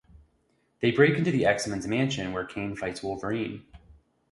They 0.79 0.89
break 0.89 1.15
into 1.15 1.29
the 1.29 1.45
X-Men's 1.45 1.85
mansion 1.85 2.33
where 2.33 2.43
Kaine 2.43 2.75
fights 2.75 3.03
Wolverine. 3.03 3.63